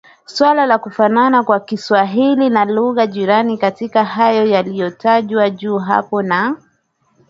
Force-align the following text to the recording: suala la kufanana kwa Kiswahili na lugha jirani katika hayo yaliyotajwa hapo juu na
suala 0.25 0.65
la 0.65 0.77
kufanana 0.77 1.43
kwa 1.43 1.59
Kiswahili 1.59 2.49
na 2.49 2.65
lugha 2.65 3.07
jirani 3.07 3.57
katika 3.57 4.05
hayo 4.05 4.45
yaliyotajwa 4.45 5.41
hapo 5.85 6.21
juu 6.21 6.27
na 6.27 6.61